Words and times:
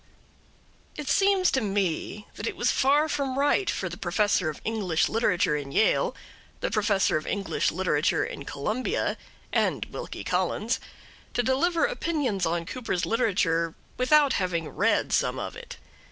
It 0.97 1.07
seems 1.09 1.51
to 1.51 1.61
me 1.61 2.25
that 2.33 2.47
it 2.47 2.55
was 2.55 2.71
far 2.71 3.07
from 3.07 3.37
right 3.37 3.69
for 3.69 3.87
the 3.87 3.97
Professor 3.99 4.49
of 4.49 4.59
English 4.65 5.07
Literature 5.07 5.55
in 5.55 5.71
Yale, 5.71 6.15
the 6.59 6.71
Professor 6.71 7.17
of 7.17 7.27
English 7.27 7.69
Literature 7.71 8.25
in 8.25 8.43
Columbia, 8.43 9.15
and 9.53 9.85
Wilkie 9.91 10.23
Collins 10.23 10.79
to 11.35 11.43
deliver 11.43 11.85
opinions 11.85 12.47
on 12.47 12.65
Cooper's 12.65 13.05
literature 13.05 13.75
without 13.97 14.33
having 14.33 14.69
read 14.69 15.13
some 15.13 15.37
of 15.37 15.55
it. 15.55 15.77